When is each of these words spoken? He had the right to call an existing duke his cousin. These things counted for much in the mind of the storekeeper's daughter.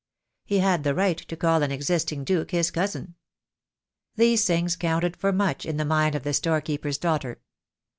He 0.45 0.57
had 0.57 0.83
the 0.83 0.95
right 0.95 1.19
to 1.19 1.37
call 1.37 1.61
an 1.61 1.69
existing 1.71 2.23
duke 2.23 2.49
his 2.49 2.71
cousin. 2.71 3.13
These 4.15 4.45
things 4.47 4.75
counted 4.75 5.15
for 5.15 5.31
much 5.31 5.63
in 5.63 5.77
the 5.77 5.85
mind 5.85 6.15
of 6.15 6.23
the 6.23 6.33
storekeeper's 6.33 6.97
daughter. 6.97 7.39